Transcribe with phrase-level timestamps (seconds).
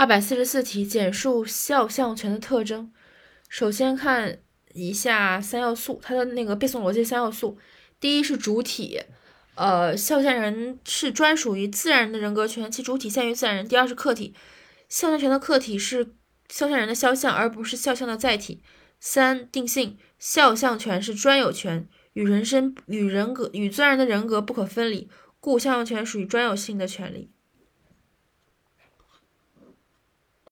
[0.00, 2.90] 二百四十四题简述肖像权的特征。
[3.50, 4.38] 首先看
[4.72, 7.58] 一下三要素它的那个背诵逻辑三要素。
[8.00, 8.98] 第一是主体
[9.56, 13.68] 呃肖像人是专属于自然人的人格权其主体限于自然人。
[13.68, 14.34] 第二是客体
[14.88, 16.14] 肖像权的客体是
[16.48, 18.62] 肖像人的肖像而不是肖像的载体。
[18.98, 25.10] 三定性肖像权是专有权与人身与人格与自然人的人格不可分离
[25.40, 27.30] 故肖像权属于专有性的权利。